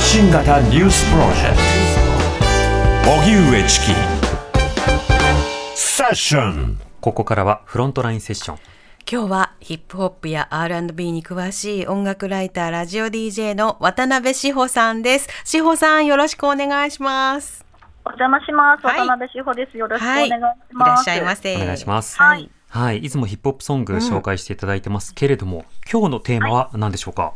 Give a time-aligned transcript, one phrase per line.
[0.00, 1.56] 発信型ニュースプロジェク
[3.04, 3.86] ト荻上チキ
[5.74, 8.58] セッションここからはフロントラインセッション。
[9.10, 15.28] 今日はヒップホップや R&B に詳しい音楽ライター、ラジオ DJ の渡辺志保さんです。
[15.44, 17.66] 志保さん、よろしくお願いします。
[18.06, 18.86] お邪魔します。
[18.86, 19.76] はい渡辺志保です。
[19.76, 21.00] よろしくおはい、願いしいらます。
[21.02, 21.56] っしゃいませ。
[21.56, 22.16] お願いします。
[22.16, 22.50] はい。
[22.70, 22.98] はい。
[23.00, 27.34] いつもヒップホップソング紹介していただいてますけれども、今日のテーマは何でしょうか、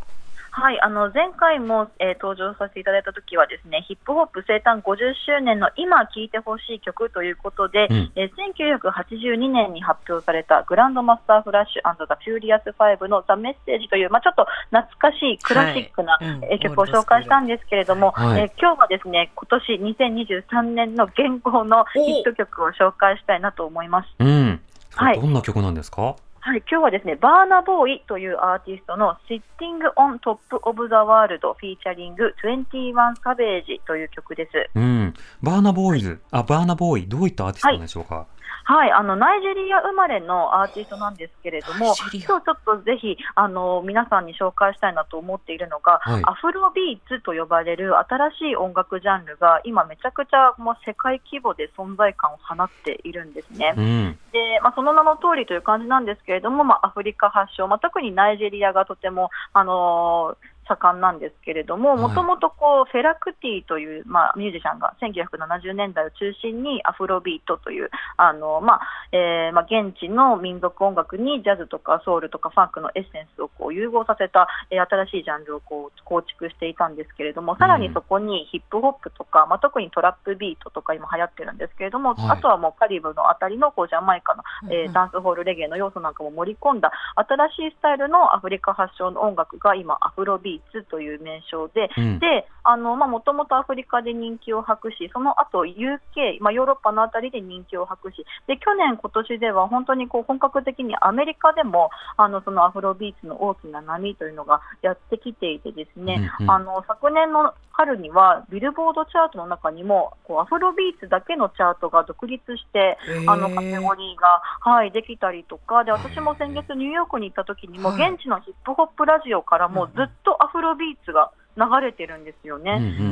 [0.56, 8.12] はい、あの前回も、えー登場させていただいた時はですね、ヒップホップ生誕50周年の今聴いてほしい曲ということで、うん。
[8.14, 18.42] えー1982年に発表されたグランドマスターフラッシュザ・フューリアス5のザ・メッセージという、まあ、ちょっと懐かしいクラシックな、はい曲を紹介したんですけれども、はい。
[18.42, 24.08] えー今日はですね、今年2023年の現行のヒット曲を紹介したいなと思います。
[24.20, 24.60] うん。
[24.94, 25.20] はい。
[25.20, 26.14] どんな曲なんですか、はい、
[26.46, 30.36] はい今日はですね、バーナボーイというアーティストの Sitting on Top
[30.68, 32.92] of the World フィーチャリング21
[33.24, 34.50] Savage という曲です。
[34.74, 35.14] うん。
[35.42, 38.33] バーナボーイズ、あ、バーナボーイ、どういったアーティストなんでしょうか、はい、
[38.66, 53.74] あの、ナイジェリア生まれのアーティストなんですけれども、今日ちょっとぜひ、あの、皆さんに紹介したいなと思っているのが、はいアフロビーツと呼ばれる新しい音楽ジャンルが今めちゃくちゃもう世界規模で存在感を放っているんですね。
[53.76, 54.18] うん。
[54.32, 61.98] で、まあ、その名の通りという感じなんですけれども、まあ、アフリカ発祥、まあ、特にナイジェリアがとても、あのー盛んなんですけれども、はい。
[61.98, 68.80] もともとこうフェラクティという、まあ、ミュージシャンが1970年代を中心にアフロビートという、あのまあ
[69.12, 82.38] えーまあ、現地の民族音楽にジャズとかソウルとかファンクのエッセンスをこう融合させた、えー新しいジャンルをこう構築していたんですけれども、さらにそこにヒップホップとか、まあ、特にトラップビートとか今流行ってるんですけれども、はい。
[82.38, 84.92] あとはもうカリブのあたりのこうジャマイカのえーうん。
[84.92, 92.18] ダンスホールレゲエの要素なんかも盛り込んだ新しいスタイルのアフリカ発祥の音楽が今、アフロビーツという名称で、うん。
[92.18, 106.50] で、あの、まあ、もともとアフリカで人気を博し、その後 UK、まあ、ヨーロッパのあたりで人気を博し、で、去年、今年では本当にこう本格的にアメリカでも、あの、そのアフロビーツの大きな波というのがやってきていてですね、うんうん。
[106.50, 118.12] あの、昨年の春には、ビルボードチャートの中にも、こう、アフロビーツだけのチャートが独立して、あのカテゴリーが、はい、できたりとか、で私も先月、ニューヨークに行った時にも、はい。
[118.12, 122.72] 現地のヒップホップラジオからもずっとアフロビーツが流れてるんですようんね。
[122.80, 123.02] う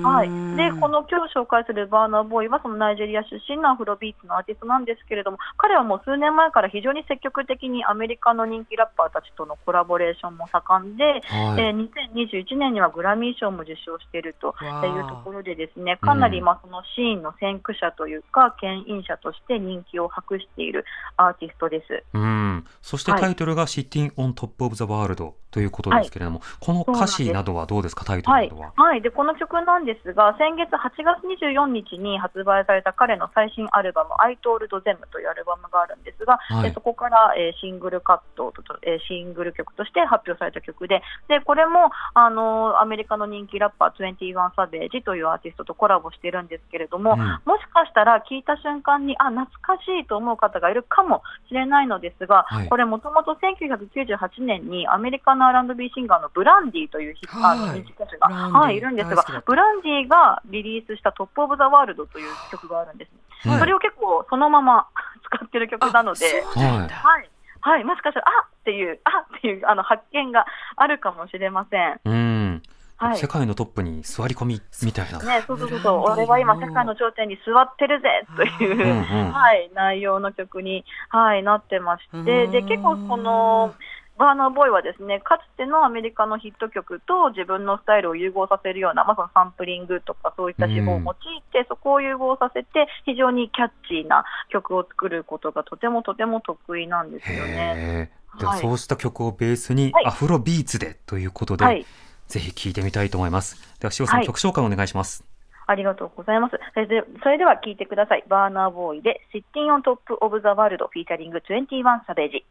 [0.00, 0.02] ん。
[0.02, 11.62] はい、でこの今日紹介するバーナーボーイはそのナイジェリア出身のアフロビーツのアーティストなんですけれども彼はもう数年前から非常に積極的にアメリカの人気ラッパーたちとのコラボレーションも盛んで、はい。
[11.62, 20.84] えー2021年にはグラミー賞も受賞しているというところでですねかなりまあそのシーンの先駆者というか牽引者として人気を博している
[21.16, 22.04] アーティストです。
[22.14, 22.64] うん。
[22.80, 36.62] そしてタイトルが Sitting on Top of the World ということですけれども、この歌詞などはどうですか、タイトはいルなどは。、はい、でこの曲なんですが、先月8月24日に発売された彼の最新アルバム、I Told Them というアルバムがあるんですが、はい。
[36.64, 47.18] でそこから、えーシングルカットとと、えーシングル曲として発表された曲で、でこれも、あのーアメリカの人気ラッパー、21 Savage というアーティストとコラボしてるんですけれども、うん。
[47.18, 52.68] もしかしたら聞いた瞬間に、あ、懐かしいと思う方がいるかもしれないのですが、はい。
[52.68, 63.14] これもともと1998年にアメリカの R&B シンガーのブランディというヒットあのはいはい、いるんですが、ブランディがリリースしたトップオブザワールドという曲があるんですね。
[63.16, 64.86] はいそれを結構そのまま
[65.26, 67.30] 使ってる曲なので、はい。
[67.64, 72.00] はい、もしかしたら、あっていう、あっていうあの発見があるかもしれません。
[72.04, 72.62] うん。
[72.96, 73.16] はい。
[73.16, 75.18] 世界のトップに座り込みみたいな。
[75.18, 83.74] ね、そうそうそうそう、俺は今、世界の頂点に座ってるぜという、うんうんはい、内容の曲に、はい、なってまして、でうん結構この
[84.18, 91.14] バーナーボーイはですね、かつてのアメリカのヒット曲と自分のスタイルを融合させるような、まあ、そのサンプリングとかそういった手法を用い
[91.52, 98.12] て、そこを融合させて、非常にキャッチーな曲を作ることがとてもとても得意なんですよね。
[98.60, 101.84] そうした曲をベースにはいアフロビーツでということで、はい
[102.28, 103.56] ぜひ聴いてみたいと思います。
[103.78, 105.22] では、塩さん、はい曲紹介お願いします。
[105.66, 106.56] ありがとうございます。
[106.72, 108.24] それでそれでは聴いてください。
[108.26, 112.42] バーナーボーイで Sitting on Top of the World フィーチャリング21 Savage。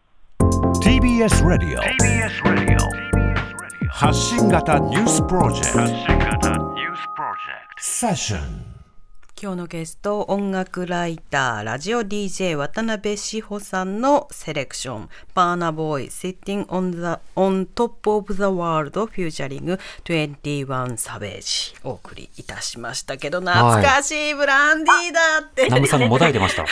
[1.02, 1.82] TBS ラディオ
[3.90, 6.76] 発信型ニュースプロジェクト。
[7.80, 8.71] セッション
[9.44, 26.64] 今日のゲスト音楽ライターラジオ DJ 渡辺志保さんのセレクション「バーナボーイ Sitting on, the, on Top of the World」フューチャリング21サベージお送りいたしましたけど懐かしいブランディーだって、南部さんがもだいてました。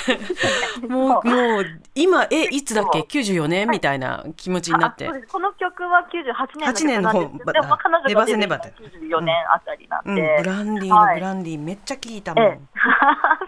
[0.88, 3.68] もうもう今えいつだっけ？94年？
[3.68, 5.10] みたいな気持ちになって。
[5.32, 12.59] この曲は98年8年の方なんでもまあ彼女が出てセネバテ94年あたりなんうん、で、ブランディーはいのブランディーめっちゃ聞いたもん、ええ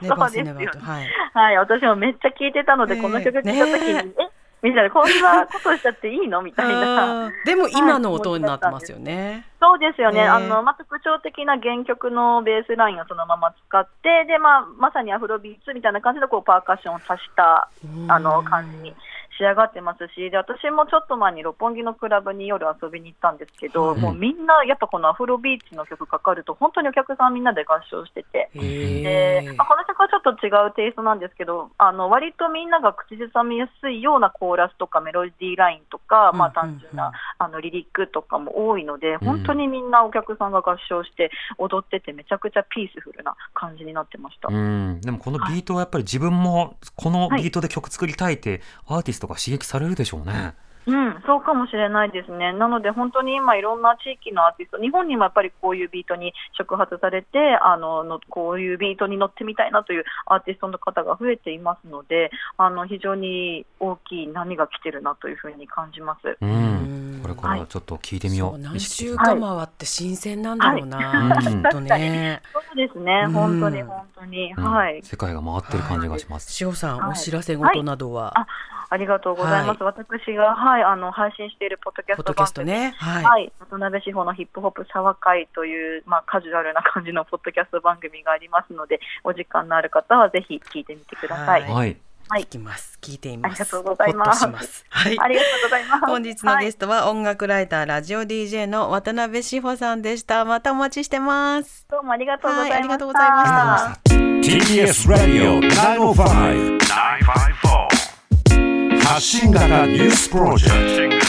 [0.02, 0.56] ネ そうですよ。
[0.82, 3.02] はいはい、私もめっちゃ聞いてたので、ええ。
[3.02, 4.42] この曲聴いたときに、ねえ。
[4.62, 7.32] みたいな、こんなことしちゃっていいのみたいな。
[7.46, 9.46] でも 今の音になってますよね。
[9.60, 17.68] そうですよね、ねあのまあ、特徴的な原曲のベースラインをそのまま使って、でまあ、まさにアフロビーツみたいな感じでこうパーカッションを足した
[18.08, 18.96] あの感じに
[19.38, 24.00] 仕上がってますし、で私もちょっと前に六本木のクラブに夜遊びに行ったんですけど、はい。
[24.00, 28.50] もうみんなやっぱこのアフロビーツの曲かかると、本当にお客さんみんなで合唱してて。
[28.54, 37.12] へでまあ、この曲はちょっと違うテイストなんですけど、あの割とみんなが口ずさみやすいようなコーラスとかメロディーラインとか、まあ、単純な、
[37.42, 44.50] あのリリックとかも多いので、本当にみんなお客さんが合唱して踊ってて、めちゃくちゃピースフルな感じになってました。
[44.50, 50.54] うん、でもこのビートはやっぱり自分もこのビートで曲作りたいってアーティストが刺激されるでしょうね。
[50.88, 52.54] うん、そうかもしれないですね。
[52.54, 66.28] なので本当に今いろんな地域のアーティスト、日本にもやっぱりこういうビートに触発されて、あののこういうビートに乗ってみたいなというアーティストの方が増えていますので、あの非常に大きい波が来てるなというふうに感じます。
[66.28, 68.58] ううんん、これからちょっと聞いてみよう。
[68.58, 71.46] 何週間回って新鮮なんだろうな、はい。
[71.46, 72.42] きっとね。
[72.54, 73.32] そうですね、うん。
[73.32, 74.64] 本当に本当に、うん。
[74.64, 75.02] はい。
[75.04, 76.52] 世界が回ってる感じがします。
[76.52, 77.12] しおさん、はい。
[77.12, 78.48] お知らせ事などは、あ
[78.92, 79.84] ありがとうございます。
[79.84, 82.94] 私が、はい、あの配信しているポッドキャストポッドキャストね。
[82.98, 83.24] はい。
[83.24, 91.62] はい、渡辺志保のヒップホップサワ会という、まあ、カジュアルな感じのポッドキャスト番組がありますので、お時間のある方はぜひ聞いてみてください。
[91.64, 91.98] はい
[92.40, 92.98] 聞きます。
[93.02, 93.62] 聞いています。
[93.62, 94.46] ありがとうございます。
[94.90, 95.20] はい。
[95.20, 96.06] ありがとうございます。
[96.06, 100.46] 本日のゲはいストは音楽ライター、ラジオ DJ の渡辺志保さんでした。
[100.46, 101.86] またお待ちしてます。
[101.90, 102.74] どうもありがとうございました。
[102.74, 104.12] はいありがとうございました。
[104.42, 111.28] TBS Radio 905 954発信型ニュースプロジェクト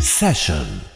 [0.00, 0.95] セッション